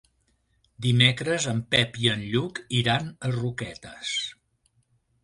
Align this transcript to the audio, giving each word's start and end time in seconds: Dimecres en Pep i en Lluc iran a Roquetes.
Dimecres 0.85 1.45
en 1.51 1.59
Pep 1.75 1.99
i 2.05 2.09
en 2.13 2.23
Lluc 2.31 2.63
iran 2.79 3.13
a 3.29 3.31
Roquetes. 3.37 4.15